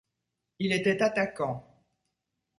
Il 0.57 0.73
était 0.73 1.03
attaquant. 1.03 1.63